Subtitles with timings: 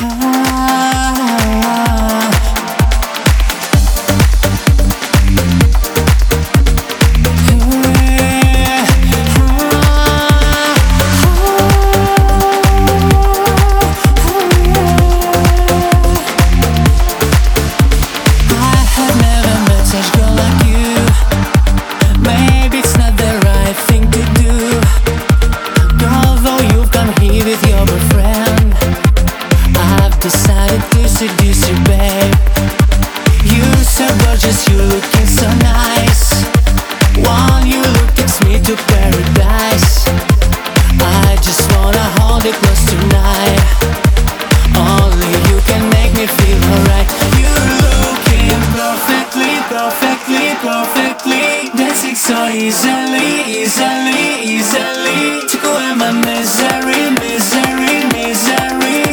[0.00, 0.73] high.
[34.44, 36.44] Just you looking so nice.
[37.24, 40.04] One you look takes me to paradise.
[41.00, 43.64] I just wanna hold it close tonight.
[44.76, 47.08] Only you can make me feel alright.
[47.40, 47.72] You're
[48.04, 51.72] looking perfectly, perfectly, perfectly.
[51.78, 55.48] Dancing so easily, easily, easily.
[55.48, 59.03] Take away my misery, misery, misery.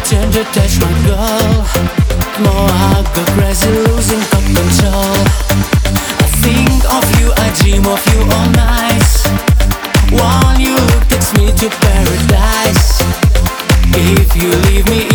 [0.00, 1.52] pretend to touch my girl.
[2.40, 5.16] More I go crazy, losing control.
[6.22, 9.10] I think of you, I dream of you all night
[10.12, 10.76] One you
[11.08, 13.02] takes me to paradise.
[13.92, 15.09] If you leave me